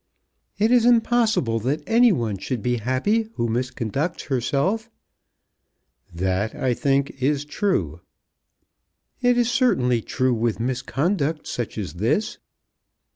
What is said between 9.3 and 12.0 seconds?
is certainly true, with misconduct such as